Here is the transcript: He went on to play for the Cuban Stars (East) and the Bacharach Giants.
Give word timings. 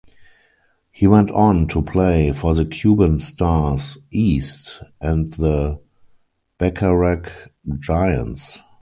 He 0.91 1.05
went 1.05 1.29
on 1.29 1.67
to 1.67 1.83
play 1.83 2.31
for 2.31 2.55
the 2.55 2.65
Cuban 2.65 3.19
Stars 3.19 3.99
(East) 4.09 4.81
and 4.99 5.31
the 5.35 5.79
Bacharach 6.57 7.31
Giants. 7.77 8.57